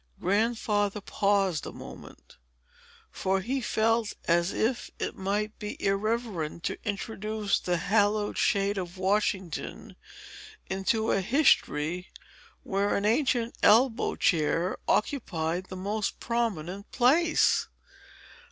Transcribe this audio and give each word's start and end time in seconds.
Grandfather 0.19 0.99
paused 0.99 1.63
a 1.67 1.71
moment; 1.71 2.37
for 3.11 3.39
he 3.39 3.61
felt 3.61 4.13
as 4.27 4.51
if 4.51 4.89
it 4.97 5.15
might 5.15 5.59
be 5.59 5.79
irreverent 5.79 6.63
to 6.63 6.79
introduce 6.83 7.59
the 7.59 7.77
hallowed 7.77 8.35
shade 8.35 8.79
of 8.79 8.97
Washington 8.97 9.95
into 10.67 11.11
a 11.11 11.21
history, 11.21 12.09
where 12.63 12.95
an 12.95 13.05
ancient 13.05 13.55
elbow 13.61 14.15
chair 14.15 14.75
occupied 14.87 15.67
the 15.67 15.75
most 15.77 16.19
prominent 16.19 16.91
place. 16.91 17.67